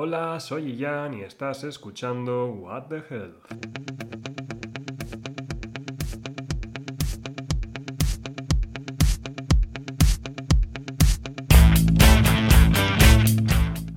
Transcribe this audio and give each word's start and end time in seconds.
Hola, 0.00 0.38
soy 0.38 0.76
Ian 0.76 1.14
y 1.14 1.22
estás 1.22 1.64
escuchando 1.64 2.52
What 2.52 2.84
the. 2.84 3.02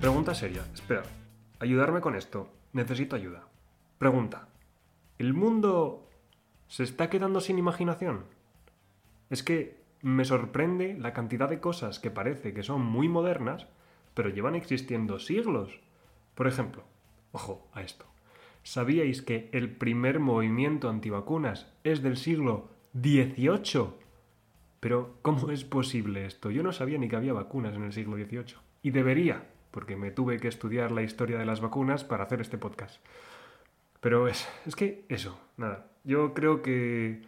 Pregunta 0.00 0.34
seria, 0.34 0.64
espera. 0.74 1.04
Ayudarme 1.60 2.00
con 2.00 2.16
esto. 2.16 2.48
Necesito 2.72 3.14
ayuda. 3.14 3.44
Pregunta. 3.98 4.48
¿El 5.18 5.34
mundo 5.34 6.10
se 6.66 6.82
está 6.82 7.10
quedando 7.10 7.40
sin 7.40 7.60
imaginación? 7.60 8.24
Es 9.30 9.44
que 9.44 9.80
me 10.00 10.24
sorprende 10.24 10.98
la 10.98 11.12
cantidad 11.12 11.48
de 11.48 11.60
cosas 11.60 12.00
que 12.00 12.10
parece 12.10 12.52
que 12.52 12.64
son 12.64 12.84
muy 12.84 13.08
modernas, 13.08 13.68
pero 14.14 14.30
llevan 14.30 14.56
existiendo 14.56 15.20
siglos. 15.20 15.78
Por 16.34 16.46
ejemplo, 16.46 16.84
ojo 17.32 17.68
a 17.72 17.82
esto. 17.82 18.06
¿Sabíais 18.62 19.22
que 19.22 19.48
el 19.52 19.70
primer 19.70 20.20
movimiento 20.20 20.88
antivacunas 20.88 21.72
es 21.82 22.02
del 22.02 22.16
siglo 22.16 22.70
XVIII? 22.94 23.94
Pero, 24.80 25.16
¿cómo 25.22 25.50
es 25.50 25.64
posible 25.64 26.26
esto? 26.26 26.50
Yo 26.50 26.62
no 26.62 26.72
sabía 26.72 26.98
ni 26.98 27.08
que 27.08 27.16
había 27.16 27.32
vacunas 27.32 27.74
en 27.74 27.84
el 27.84 27.92
siglo 27.92 28.16
XVIII. 28.16 28.56
Y 28.82 28.90
debería, 28.90 29.46
porque 29.70 29.96
me 29.96 30.10
tuve 30.10 30.38
que 30.38 30.48
estudiar 30.48 30.90
la 30.90 31.02
historia 31.02 31.38
de 31.38 31.46
las 31.46 31.60
vacunas 31.60 32.04
para 32.04 32.24
hacer 32.24 32.40
este 32.40 32.58
podcast. 32.58 33.00
Pero 34.00 34.26
es, 34.26 34.48
es 34.66 34.74
que 34.74 35.04
eso, 35.08 35.40
nada. 35.56 35.86
Yo 36.04 36.34
creo 36.34 36.62
que, 36.62 37.22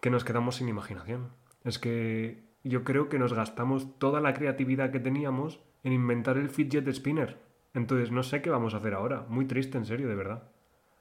que 0.00 0.10
nos 0.10 0.24
quedamos 0.24 0.56
sin 0.56 0.68
imaginación. 0.68 1.28
Es 1.64 1.78
que 1.78 2.42
yo 2.64 2.84
creo 2.84 3.08
que 3.08 3.18
nos 3.18 3.34
gastamos 3.34 3.98
toda 3.98 4.20
la 4.20 4.32
creatividad 4.32 4.90
que 4.90 5.00
teníamos 5.00 5.60
en 5.84 5.92
inventar 5.92 6.38
el 6.38 6.48
fidget 6.48 6.88
spinner. 6.88 7.38
Entonces 7.74 8.10
no 8.10 8.22
sé 8.22 8.42
qué 8.42 8.50
vamos 8.50 8.74
a 8.74 8.78
hacer 8.78 8.94
ahora. 8.94 9.24
Muy 9.28 9.46
triste, 9.46 9.78
en 9.78 9.86
serio, 9.86 10.08
de 10.08 10.14
verdad. 10.14 10.50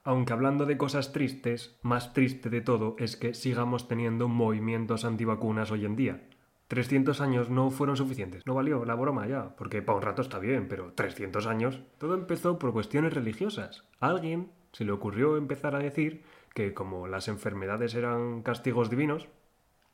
Aunque 0.03 0.33
hablando 0.33 0.65
de 0.65 0.77
cosas 0.77 1.11
tristes, 1.11 1.77
más 1.81 2.13
triste 2.13 2.49
de 2.49 2.61
todo 2.61 2.95
es 2.97 3.17
que 3.17 3.33
sigamos 3.33 3.87
teniendo 3.87 4.27
movimientos 4.27 5.03
antivacunas 5.03 5.71
hoy 5.71 5.85
en 5.85 5.95
día. 5.95 6.21
300 6.67 7.21
años 7.21 7.49
no 7.49 7.69
fueron 7.71 7.95
suficientes. 7.95 8.45
No 8.45 8.53
valió 8.53 8.83
la 8.85 8.95
broma 8.95 9.27
ya, 9.27 9.55
porque 9.55 9.81
para 9.81 9.97
un 9.97 10.03
rato 10.03 10.21
está 10.21 10.39
bien, 10.39 10.67
pero 10.67 10.91
300 10.93 11.45
años. 11.47 11.81
Todo 11.97 12.13
empezó 12.13 12.59
por 12.59 12.73
cuestiones 12.73 13.13
religiosas. 13.13 13.85
A 13.99 14.07
alguien 14.07 14.51
se 14.73 14.85
le 14.85 14.91
ocurrió 14.91 15.37
empezar 15.37 15.75
a 15.75 15.79
decir 15.79 16.23
que 16.53 16.73
como 16.73 17.07
las 17.07 17.27
enfermedades 17.27 17.95
eran 17.95 18.41
castigos 18.41 18.89
divinos, 18.89 19.27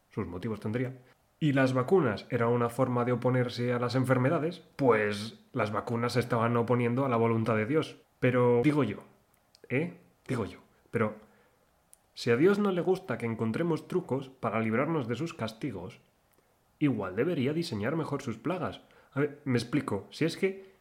sus 0.09 0.27
motivos 0.27 0.59
tendría, 0.59 0.95
y 1.43 1.51
las 1.51 1.73
vacunas 1.73 2.25
eran 2.29 2.51
una 2.51 2.69
forma 2.69 3.03
de 3.03 3.11
oponerse 3.11 3.73
a 3.73 3.77
las 3.77 3.95
enfermedades, 3.95 4.63
pues 4.77 5.43
las 5.51 5.73
vacunas 5.73 6.13
se 6.13 6.21
estaban 6.21 6.55
oponiendo 6.55 7.03
a 7.03 7.09
la 7.09 7.17
voluntad 7.17 7.57
de 7.57 7.65
Dios. 7.65 7.97
Pero 8.21 8.61
digo 8.63 8.85
yo, 8.85 9.03
¿eh? 9.67 9.99
Digo 10.25 10.45
yo, 10.45 10.59
pero 10.89 11.17
si 12.13 12.31
a 12.31 12.37
Dios 12.37 12.59
no 12.59 12.71
le 12.71 12.79
gusta 12.79 13.17
que 13.17 13.25
encontremos 13.25 13.89
trucos 13.89 14.29
para 14.29 14.61
librarnos 14.61 15.09
de 15.09 15.17
sus 15.17 15.33
castigos, 15.33 15.99
igual 16.79 17.17
debería 17.17 17.51
diseñar 17.51 17.97
mejor 17.97 18.21
sus 18.21 18.37
plagas. 18.37 18.79
A 19.11 19.19
ver, 19.19 19.41
me 19.43 19.57
explico, 19.57 20.07
si 20.11 20.23
es 20.23 20.37
que 20.37 20.77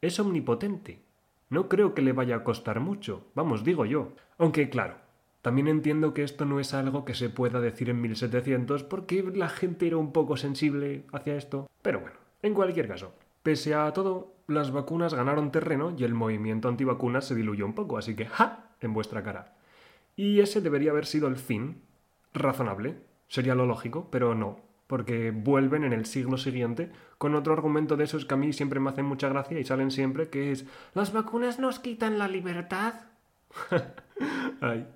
es 0.00 0.20
omnipotente. 0.20 1.02
No 1.48 1.68
creo 1.68 1.92
que 1.92 2.02
le 2.02 2.12
vaya 2.12 2.36
a 2.36 2.44
costar 2.44 2.78
mucho, 2.78 3.26
vamos, 3.34 3.64
digo 3.64 3.84
yo. 3.84 4.12
Aunque 4.38 4.70
claro, 4.70 4.94
también 5.44 5.68
entiendo 5.68 6.14
que 6.14 6.22
esto 6.22 6.46
no 6.46 6.58
es 6.58 6.72
algo 6.72 7.04
que 7.04 7.12
se 7.12 7.28
pueda 7.28 7.60
decir 7.60 7.90
en 7.90 8.00
1700 8.00 8.82
porque 8.82 9.22
la 9.22 9.50
gente 9.50 9.86
era 9.86 9.98
un 9.98 10.10
poco 10.10 10.38
sensible 10.38 11.04
hacia 11.12 11.36
esto. 11.36 11.68
Pero 11.82 12.00
bueno, 12.00 12.16
en 12.40 12.54
cualquier 12.54 12.88
caso, 12.88 13.12
pese 13.42 13.74
a 13.74 13.92
todo, 13.92 14.36
las 14.46 14.72
vacunas 14.72 15.12
ganaron 15.12 15.52
terreno 15.52 15.94
y 15.98 16.04
el 16.04 16.14
movimiento 16.14 16.68
antivacunas 16.68 17.26
se 17.26 17.34
diluyó 17.34 17.66
un 17.66 17.74
poco, 17.74 17.98
así 17.98 18.16
que 18.16 18.24
¡ja! 18.24 18.70
en 18.80 18.94
vuestra 18.94 19.22
cara. 19.22 19.54
Y 20.16 20.40
ese 20.40 20.62
debería 20.62 20.92
haber 20.92 21.04
sido 21.04 21.28
el 21.28 21.36
fin. 21.36 21.82
Razonable, 22.32 22.96
sería 23.28 23.54
lo 23.54 23.66
lógico, 23.66 24.08
pero 24.10 24.34
no, 24.34 24.60
porque 24.86 25.30
vuelven 25.30 25.84
en 25.84 25.92
el 25.92 26.06
siglo 26.06 26.38
siguiente 26.38 26.90
con 27.18 27.34
otro 27.34 27.52
argumento 27.52 27.98
de 27.98 28.04
esos 28.04 28.24
que 28.24 28.32
a 28.32 28.38
mí 28.38 28.54
siempre 28.54 28.80
me 28.80 28.88
hacen 28.88 29.04
mucha 29.04 29.28
gracia 29.28 29.60
y 29.60 29.64
salen 29.64 29.90
siempre, 29.90 30.30
que 30.30 30.52
es 30.52 30.64
¿Las 30.94 31.12
vacunas 31.12 31.58
nos 31.58 31.80
quitan 31.80 32.18
la 32.18 32.28
libertad? 32.28 32.94
Ay, 34.60 34.86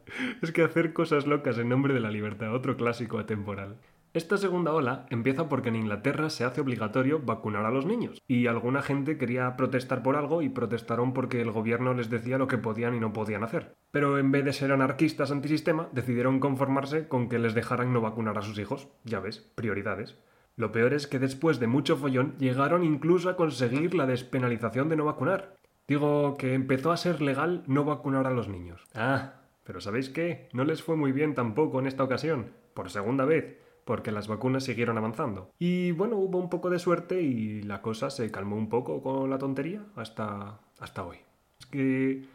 es 0.42 0.52
que 0.52 0.62
hacer 0.62 0.92
cosas 0.92 1.26
locas 1.26 1.58
en 1.58 1.68
nombre 1.68 1.94
de 1.94 2.00
la 2.00 2.10
libertad, 2.10 2.54
otro 2.54 2.76
clásico 2.76 3.18
atemporal. 3.18 3.76
Esta 4.14 4.38
segunda 4.38 4.72
ola 4.72 5.06
empieza 5.10 5.50
porque 5.50 5.68
en 5.68 5.76
Inglaterra 5.76 6.30
se 6.30 6.42
hace 6.42 6.62
obligatorio 6.62 7.20
vacunar 7.20 7.66
a 7.66 7.70
los 7.70 7.84
niños, 7.84 8.22
y 8.26 8.46
alguna 8.46 8.80
gente 8.80 9.18
quería 9.18 9.54
protestar 9.56 10.02
por 10.02 10.16
algo 10.16 10.40
y 10.40 10.48
protestaron 10.48 11.12
porque 11.12 11.42
el 11.42 11.50
gobierno 11.50 11.92
les 11.92 12.08
decía 12.08 12.38
lo 12.38 12.48
que 12.48 12.56
podían 12.56 12.94
y 12.94 13.00
no 13.00 13.12
podían 13.12 13.44
hacer. 13.44 13.74
Pero 13.90 14.18
en 14.18 14.32
vez 14.32 14.44
de 14.44 14.54
ser 14.54 14.72
anarquistas 14.72 15.30
antisistema, 15.30 15.88
decidieron 15.92 16.40
conformarse 16.40 17.06
con 17.06 17.28
que 17.28 17.38
les 17.38 17.54
dejaran 17.54 17.92
no 17.92 18.00
vacunar 18.00 18.38
a 18.38 18.42
sus 18.42 18.58
hijos. 18.58 18.88
Ya 19.04 19.20
ves, 19.20 19.40
prioridades. 19.54 20.16
Lo 20.56 20.72
peor 20.72 20.94
es 20.94 21.06
que 21.06 21.18
después 21.18 21.60
de 21.60 21.66
mucho 21.66 21.96
follón 21.96 22.34
llegaron 22.38 22.84
incluso 22.84 23.28
a 23.28 23.36
conseguir 23.36 23.94
la 23.94 24.06
despenalización 24.06 24.88
de 24.88 24.96
no 24.96 25.04
vacunar. 25.04 25.54
Digo 25.88 26.36
que 26.36 26.52
empezó 26.52 26.92
a 26.92 26.98
ser 26.98 27.22
legal 27.22 27.64
no 27.66 27.84
vacunar 27.84 28.26
a 28.26 28.30
los 28.30 28.46
niños. 28.46 28.84
Ah, 28.94 29.32
pero 29.64 29.80
¿sabéis 29.80 30.10
qué? 30.10 30.50
No 30.52 30.64
les 30.64 30.82
fue 30.82 30.96
muy 30.96 31.12
bien 31.12 31.34
tampoco 31.34 31.78
en 31.78 31.86
esta 31.86 32.04
ocasión, 32.04 32.52
por 32.74 32.90
segunda 32.90 33.24
vez, 33.24 33.58
porque 33.86 34.12
las 34.12 34.28
vacunas 34.28 34.64
siguieron 34.64 34.98
avanzando. 34.98 35.50
Y 35.58 35.92
bueno, 35.92 36.16
hubo 36.16 36.36
un 36.36 36.50
poco 36.50 36.68
de 36.68 36.78
suerte 36.78 37.22
y 37.22 37.62
la 37.62 37.80
cosa 37.80 38.10
se 38.10 38.30
calmó 38.30 38.56
un 38.56 38.68
poco 38.68 39.02
con 39.02 39.30
la 39.30 39.38
tontería 39.38 39.82
hasta, 39.96 40.60
hasta 40.78 41.04
hoy. 41.04 41.16
Es 41.58 41.64
que 41.64 42.26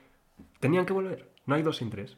tenían 0.59 0.87
que 0.87 0.93
volver, 0.93 1.29
no 1.45 1.53
hay 1.53 1.61
dos 1.61 1.77
sin 1.77 1.91
tres. 1.91 2.17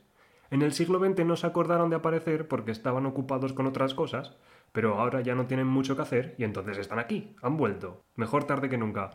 En 0.51 0.61
el 0.61 0.71
siglo 0.71 0.99
XX 0.99 1.25
no 1.25 1.35
se 1.35 1.47
acordaron 1.47 1.89
de 1.89 1.97
aparecer 1.97 2.47
porque 2.47 2.71
estaban 2.71 3.05
ocupados 3.05 3.51
con 3.51 3.67
otras 3.67 3.93
cosas, 3.93 4.37
pero 4.71 4.99
ahora 4.99 5.19
ya 5.19 5.35
no 5.35 5.47
tienen 5.47 5.67
mucho 5.67 5.97
que 5.97 6.03
hacer 6.03 6.35
y 6.37 6.45
entonces 6.45 6.77
están 6.77 6.99
aquí, 6.99 7.35
han 7.41 7.57
vuelto. 7.57 8.03
Mejor 8.15 8.45
tarde 8.45 8.69
que 8.69 8.77
nunca. 8.77 9.11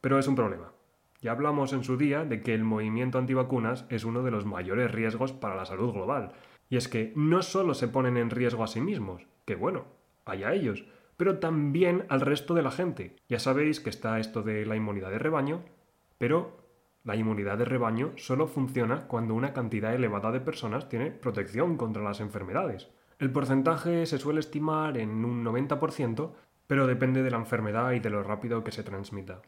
Pero 0.00 0.18
es 0.18 0.26
un 0.26 0.34
problema. 0.34 0.72
Ya 1.22 1.30
hablamos 1.30 1.72
en 1.72 1.84
su 1.84 1.96
día 1.96 2.24
de 2.24 2.42
que 2.42 2.52
el 2.52 2.64
movimiento 2.64 3.16
antivacunas 3.16 3.86
es 3.88 4.04
uno 4.04 4.24
de 4.24 4.32
los 4.32 4.44
mayores 4.44 4.90
riesgos 4.90 5.32
para 5.32 5.54
la 5.54 5.64
salud 5.64 5.92
global. 5.92 6.32
Y 6.68 6.76
es 6.76 6.88
que 6.88 7.12
no 7.14 7.42
solo 7.42 7.74
se 7.74 7.86
ponen 7.86 8.16
en 8.16 8.28
riesgo 8.28 8.64
a 8.64 8.66
sí 8.66 8.80
mismos, 8.80 9.24
que 9.44 9.54
bueno, 9.54 9.84
allá 10.24 10.52
ellos, 10.52 10.84
pero 11.16 11.38
también 11.38 12.06
al 12.08 12.22
resto 12.22 12.54
de 12.54 12.62
la 12.62 12.72
gente. 12.72 13.14
Ya 13.28 13.38
sabéis 13.38 13.78
que 13.78 13.90
está 13.90 14.18
esto 14.18 14.42
de 14.42 14.66
la 14.66 14.74
inmunidad 14.74 15.10
de 15.10 15.20
rebaño, 15.20 15.62
pero 16.18 16.56
la 17.04 17.14
inmunidad 17.14 17.56
de 17.56 17.66
rebaño 17.66 18.12
solo 18.16 18.48
funciona 18.48 19.06
cuando 19.06 19.34
una 19.34 19.52
cantidad 19.52 19.94
elevada 19.94 20.32
de 20.32 20.40
personas 20.40 20.88
tiene 20.88 21.12
protección 21.12 21.76
contra 21.76 22.02
las 22.02 22.18
enfermedades. 22.18 22.88
El 23.20 23.30
porcentaje 23.30 24.06
se 24.06 24.18
suele 24.18 24.40
estimar 24.40 24.98
en 24.98 25.24
un 25.24 25.44
90%, 25.44 26.32
pero 26.66 26.88
depende 26.88 27.22
de 27.22 27.30
la 27.30 27.36
enfermedad 27.36 27.92
y 27.92 28.00
de 28.00 28.10
lo 28.10 28.24
rápido 28.24 28.64
que 28.64 28.72
se 28.72 28.82
transmita. 28.82 29.42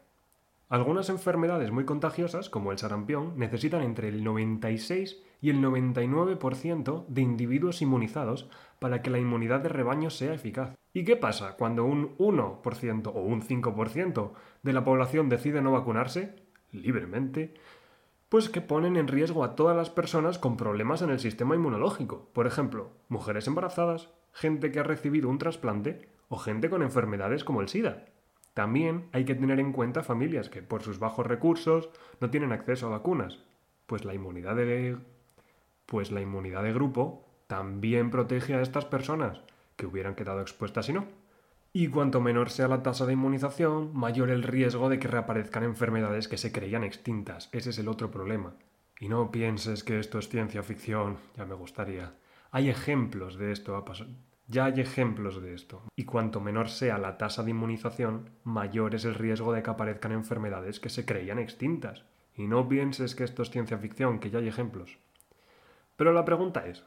Algunas 0.67 1.09
enfermedades 1.09 1.71
muy 1.71 1.85
contagiosas, 1.85 2.49
como 2.49 2.71
el 2.71 2.79
sarampión, 2.79 3.33
necesitan 3.37 3.83
entre 3.83 4.09
el 4.09 4.23
96 4.23 5.21
y 5.39 5.51
el 5.51 5.61
99% 5.61 7.05
de 7.07 7.21
individuos 7.21 7.83
inmunizados 7.83 8.49
para 8.79 9.03
que 9.03 9.11
la 9.11 9.19
inmunidad 9.19 9.59
de 9.59 9.69
rebaño 9.69 10.09
sea 10.09 10.33
eficaz. 10.33 10.75
¿Y 10.91 11.03
qué 11.03 11.15
pasa 11.17 11.55
cuando 11.55 11.85
un 11.85 12.17
1% 12.17 13.11
o 13.13 13.19
un 13.21 13.41
5% 13.43 14.31
de 14.63 14.73
la 14.73 14.83
población 14.83 15.29
decide 15.29 15.61
no 15.61 15.71
vacunarse 15.71 16.35
libremente? 16.71 17.53
Pues 18.29 18.49
que 18.49 18.61
ponen 18.61 18.97
en 18.97 19.07
riesgo 19.07 19.43
a 19.43 19.55
todas 19.55 19.77
las 19.77 19.91
personas 19.91 20.39
con 20.39 20.57
problemas 20.57 21.03
en 21.03 21.11
el 21.11 21.19
sistema 21.19 21.53
inmunológico. 21.53 22.27
Por 22.33 22.47
ejemplo, 22.47 22.89
mujeres 23.07 23.45
embarazadas, 23.45 24.09
gente 24.33 24.71
que 24.71 24.79
ha 24.79 24.83
recibido 24.83 25.29
un 25.29 25.37
trasplante 25.37 26.09
o 26.27 26.37
gente 26.37 26.71
con 26.71 26.81
enfermedades 26.81 27.43
como 27.43 27.61
el 27.61 27.69
SIDA. 27.69 28.05
También 28.55 29.09
hay 29.11 29.25
que 29.25 29.35
tener 29.35 29.59
en 29.59 29.73
cuenta 29.73 30.01
familias 30.01 30.49
que 30.49 30.61
por 30.61 30.81
sus 30.81 30.97
bajos 30.97 31.27
recursos 31.27 31.89
no 32.21 32.29
tienen 32.29 32.53
acceso 32.53 32.87
a 32.87 32.91
vacunas, 32.91 33.43
pues 33.85 34.05
la 34.05 34.13
inmunidad 34.13 34.55
de 34.55 34.97
pues 35.85 36.09
la 36.09 36.21
inmunidad 36.21 36.63
de 36.63 36.71
grupo 36.71 37.27
también 37.47 38.09
protege 38.11 38.55
a 38.55 38.61
estas 38.61 38.85
personas 38.85 39.41
que 39.75 39.85
hubieran 39.85 40.15
quedado 40.15 40.39
expuestas 40.39 40.85
si 40.85 40.93
no. 40.93 41.05
Y 41.73 41.89
cuanto 41.89 42.21
menor 42.21 42.49
sea 42.49 42.69
la 42.69 42.81
tasa 42.81 43.05
de 43.05 43.11
inmunización, 43.11 43.91
mayor 43.93 44.29
el 44.29 44.41
riesgo 44.41 44.87
de 44.87 44.99
que 44.99 45.09
reaparezcan 45.09 45.63
enfermedades 45.63 46.29
que 46.29 46.37
se 46.37 46.53
creían 46.53 46.85
extintas. 46.85 47.49
Ese 47.51 47.71
es 47.71 47.77
el 47.77 47.89
otro 47.89 48.09
problema. 48.09 48.55
Y 49.01 49.09
no 49.09 49.31
pienses 49.31 49.83
que 49.83 49.99
esto 49.99 50.17
es 50.17 50.29
ciencia 50.29 50.63
ficción, 50.63 51.17
ya 51.35 51.45
me 51.45 51.55
gustaría. 51.55 52.13
Hay 52.51 52.69
ejemplos 52.69 53.37
de 53.37 53.51
esto, 53.51 53.75
ya 54.47 54.65
hay 54.65 54.79
ejemplos 54.79 55.41
de 55.41 55.53
esto, 55.53 55.81
y 55.95 56.05
cuanto 56.05 56.39
menor 56.39 56.69
sea 56.69 56.97
la 56.97 57.17
tasa 57.17 57.43
de 57.43 57.51
inmunización, 57.51 58.29
mayor 58.43 58.93
es 58.93 59.05
el 59.05 59.15
riesgo 59.15 59.53
de 59.53 59.63
que 59.63 59.71
aparezcan 59.71 60.11
enfermedades 60.11 60.79
que 60.79 60.89
se 60.89 61.05
creían 61.05 61.39
extintas. 61.39 62.03
Y 62.35 62.47
no 62.47 62.67
pienses 62.67 63.15
que 63.15 63.23
esto 63.23 63.41
es 63.41 63.49
ciencia 63.49 63.77
ficción, 63.77 64.19
que 64.19 64.29
ya 64.29 64.39
hay 64.39 64.47
ejemplos. 64.47 64.97
Pero 65.95 66.13
la 66.13 66.25
pregunta 66.25 66.67
es, 66.67 66.83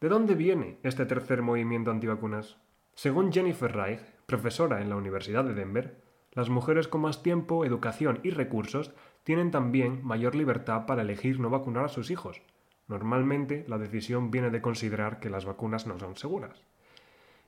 ¿de 0.00 0.08
dónde 0.08 0.34
viene 0.34 0.78
este 0.82 1.04
tercer 1.04 1.42
movimiento 1.42 1.90
antivacunas? 1.90 2.56
Según 2.94 3.32
Jennifer 3.32 3.72
Reich, 3.72 4.00
profesora 4.26 4.80
en 4.80 4.88
la 4.88 4.96
Universidad 4.96 5.44
de 5.44 5.54
Denver, 5.54 6.00
las 6.32 6.48
mujeres 6.48 6.88
con 6.88 7.02
más 7.02 7.22
tiempo, 7.22 7.64
educación 7.64 8.20
y 8.22 8.30
recursos 8.30 8.92
tienen 9.24 9.50
también 9.50 10.04
mayor 10.04 10.34
libertad 10.34 10.86
para 10.86 11.02
elegir 11.02 11.40
no 11.40 11.50
vacunar 11.50 11.86
a 11.86 11.88
sus 11.88 12.10
hijos. 12.10 12.40
Normalmente 12.88 13.64
la 13.68 13.78
decisión 13.78 14.30
viene 14.30 14.50
de 14.50 14.62
considerar 14.62 15.18
que 15.18 15.30
las 15.30 15.44
vacunas 15.44 15.86
no 15.86 15.98
son 15.98 16.16
seguras. 16.16 16.62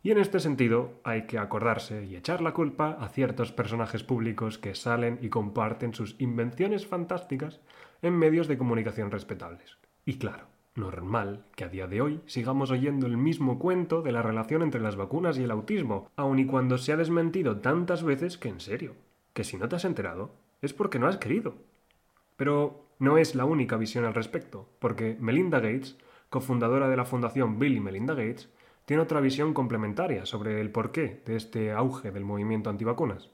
Y 0.02 0.12
en 0.12 0.18
este 0.18 0.38
sentido 0.38 1.00
hay 1.02 1.26
que 1.26 1.38
acordarse 1.38 2.04
y 2.04 2.16
echar 2.16 2.40
la 2.40 2.52
culpa 2.52 2.96
a 3.00 3.08
ciertos 3.08 3.52
personajes 3.52 4.04
públicos 4.04 4.58
que 4.58 4.74
salen 4.74 5.18
y 5.20 5.28
comparten 5.28 5.92
sus 5.92 6.14
invenciones 6.20 6.86
fantásticas 6.86 7.60
en 8.02 8.16
medios 8.16 8.46
de 8.46 8.58
comunicación 8.58 9.10
respetables. 9.10 9.76
Y 10.04 10.18
claro, 10.18 10.46
normal 10.76 11.44
que 11.56 11.64
a 11.64 11.68
día 11.68 11.88
de 11.88 12.00
hoy 12.00 12.20
sigamos 12.26 12.70
oyendo 12.70 13.06
el 13.06 13.16
mismo 13.16 13.58
cuento 13.58 14.02
de 14.02 14.12
la 14.12 14.22
relación 14.22 14.62
entre 14.62 14.80
las 14.80 14.96
vacunas 14.96 15.36
y 15.36 15.42
el 15.42 15.50
autismo, 15.50 16.08
aun 16.16 16.38
y 16.38 16.46
cuando 16.46 16.78
se 16.78 16.92
ha 16.92 16.96
desmentido 16.96 17.58
tantas 17.58 18.04
veces 18.04 18.38
que 18.38 18.48
en 18.48 18.60
serio, 18.60 18.94
que 19.32 19.44
si 19.44 19.56
no 19.56 19.68
te 19.68 19.76
has 19.76 19.84
enterado, 19.84 20.30
es 20.62 20.72
porque 20.72 20.98
no 20.98 21.08
has 21.08 21.16
querido. 21.16 21.56
Pero 22.36 22.86
no 23.00 23.18
es 23.18 23.34
la 23.34 23.44
única 23.44 23.76
visión 23.76 24.04
al 24.04 24.14
respecto, 24.14 24.68
porque 24.78 25.16
Melinda 25.20 25.58
Gates, 25.58 25.98
cofundadora 26.30 26.88
de 26.88 26.96
la 26.96 27.04
Fundación 27.04 27.58
Bill 27.58 27.76
y 27.76 27.80
Melinda 27.80 28.14
Gates, 28.14 28.48
tiene 28.88 29.02
otra 29.02 29.20
visión 29.20 29.52
complementaria 29.52 30.24
sobre 30.24 30.62
el 30.62 30.70
porqué 30.70 31.22
de 31.26 31.36
este 31.36 31.72
auge 31.72 32.10
del 32.10 32.24
movimiento 32.24 32.70
antivacunas. 32.70 33.28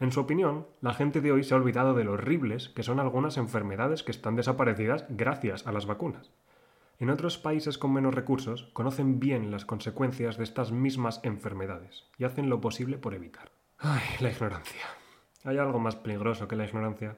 En 0.00 0.10
su 0.10 0.18
opinión, 0.18 0.66
la 0.80 0.94
gente 0.94 1.20
de 1.20 1.30
hoy 1.30 1.44
se 1.44 1.54
ha 1.54 1.58
olvidado 1.58 1.94
de 1.94 2.02
lo 2.02 2.14
horribles 2.14 2.70
que 2.70 2.82
son 2.82 2.98
algunas 2.98 3.36
enfermedades 3.36 4.02
que 4.02 4.10
están 4.10 4.34
desaparecidas 4.34 5.04
gracias 5.08 5.64
a 5.68 5.70
las 5.70 5.86
vacunas. 5.86 6.32
En 6.98 7.08
otros 7.08 7.38
países 7.38 7.78
con 7.78 7.92
menos 7.92 8.16
recursos 8.16 8.64
conocen 8.72 9.20
bien 9.20 9.52
las 9.52 9.64
consecuencias 9.64 10.38
de 10.38 10.42
estas 10.42 10.72
mismas 10.72 11.20
enfermedades 11.22 12.08
y 12.18 12.24
hacen 12.24 12.50
lo 12.50 12.60
posible 12.60 12.98
por 12.98 13.14
evitar. 13.14 13.52
Ay, 13.78 14.02
la 14.18 14.32
ignorancia. 14.32 14.82
¿Hay 15.44 15.58
algo 15.58 15.78
más 15.78 15.94
peligroso 15.94 16.48
que 16.48 16.56
la 16.56 16.64
ignorancia? 16.64 17.16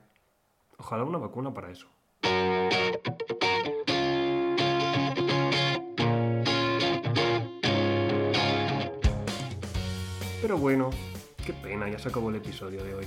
Ojalá 0.76 1.04
una 1.04 1.16
vacuna 1.16 1.54
para 1.54 1.70
eso. 1.70 1.88
Pero 10.52 10.60
bueno, 10.60 10.90
qué 11.46 11.54
pena, 11.54 11.88
ya 11.88 11.98
se 11.98 12.10
acabó 12.10 12.28
el 12.28 12.36
episodio 12.36 12.84
de 12.84 12.94
hoy. 12.94 13.06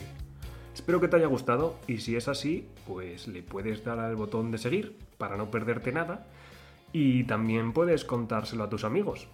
Espero 0.74 1.00
que 1.00 1.08
te 1.08 1.18
haya 1.18 1.28
gustado 1.28 1.76
y 1.86 2.00
si 2.00 2.16
es 2.16 2.28
así, 2.28 2.68
pues 2.88 3.28
le 3.28 3.44
puedes 3.44 3.84
dar 3.84 4.00
al 4.00 4.16
botón 4.16 4.50
de 4.50 4.58
seguir 4.58 4.98
para 5.20 5.38
no 5.38 5.52
perderte 5.52 5.92
nada 5.92 6.26
y 6.92 7.26
también 7.26 7.72
puedes 7.72 8.04
contárselo 8.04 8.64
a 8.64 8.70
tus 8.70 8.84
amigos. 8.84 9.28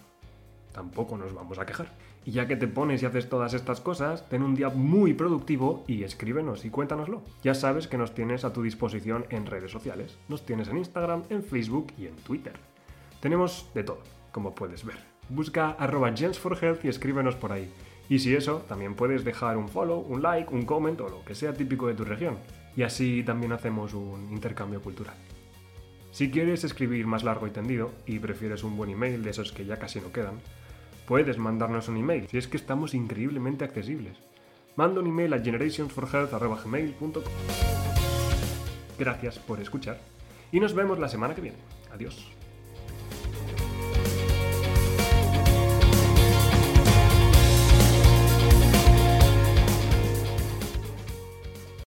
Tampoco 0.74 1.16
nos 1.16 1.34
vamos 1.34 1.58
a 1.58 1.66
quejar. 1.66 1.94
Y 2.26 2.32
ya 2.32 2.50
que 2.50 2.58
te 2.58 2.68
pones 2.68 3.02
y 3.02 3.06
haces 3.06 3.30
todas 3.30 3.54
estas 3.54 3.80
cosas, 3.80 4.28
ten 4.28 4.44
un 4.44 4.56
día 4.56 4.68
muy 4.68 5.14
productivo 5.14 5.86
y 5.88 6.04
escríbenos 6.04 6.66
y 6.66 6.70
cuéntanoslo. 6.70 7.22
Ya 7.44 7.54
sabes 7.54 7.88
que 7.88 7.98
nos 7.98 8.14
tienes 8.14 8.44
a 8.44 8.52
tu 8.52 8.62
disposición 8.62 9.26
en 9.30 9.46
redes 9.46 9.72
sociales. 9.72 10.18
Nos 10.28 10.46
tienes 10.46 10.68
en 10.68 10.80
Instagram, 10.80 11.24
en 11.30 11.44
Facebook 11.44 11.94
y 11.98 12.08
en 12.08 12.16
Twitter. 12.18 12.60
Tenemos 13.22 13.70
de 13.74 13.86
todo, 13.86 14.02
como 14.34 14.54
puedes 14.54 14.84
ver. 14.84 14.98
Busca 15.30 15.70
arroba 15.80 16.12
gensforhealth 16.14 16.84
y 16.84 16.90
escríbenos 16.90 17.38
por 17.38 17.54
ahí. 17.54 17.72
Y 18.12 18.20
si 18.20 18.36
eso, 18.36 18.66
también 18.68 18.94
puedes 18.96 19.24
dejar 19.24 19.56
un 19.56 19.70
follow, 19.70 20.02
un 20.02 20.22
like, 20.22 20.54
un 20.54 20.66
comment 20.66 21.00
o 21.00 21.08
lo 21.08 21.24
que 21.24 21.34
sea 21.34 21.54
típico 21.54 21.88
de 21.88 21.94
tu 21.94 22.04
región. 22.04 22.36
Y 22.76 22.84
así 22.84 23.24
también 23.24 23.54
hacemos 23.54 23.94
un 23.94 24.28
intercambio 24.34 24.82
cultural. 24.82 25.16
Si 26.12 26.30
quieres 26.30 26.66
escribir 26.66 27.08
más 27.08 27.24
largo 27.24 27.48
y 27.48 27.52
tendido 27.52 27.94
y 28.06 28.20
prefieres 28.20 28.66
un 28.66 28.76
buen 28.76 28.90
email 28.90 29.24
de 29.24 29.30
esos 29.30 29.54
que 29.54 29.66
ya 29.66 29.80
casi 29.80 30.02
no 30.02 30.12
quedan, 30.12 30.42
puedes 31.08 31.38
mandarnos 31.38 31.88
un 31.88 31.96
email 31.96 32.28
si 32.28 32.38
es 32.38 32.50
que 32.50 32.58
estamos 32.58 32.94
increíblemente 32.94 33.64
accesibles. 33.64 34.18
Manda 34.76 35.00
un 35.00 35.08
email 35.08 35.32
a 35.34 35.40
generationsforhealth.gmail.com 35.40 37.24
Gracias 39.00 39.40
por 39.40 39.62
escuchar 39.62 40.02
y 40.52 40.60
nos 40.60 40.74
vemos 40.74 41.00
la 41.00 41.08
semana 41.08 41.34
que 41.34 41.40
viene. 41.40 41.60
Adiós. 41.94 42.41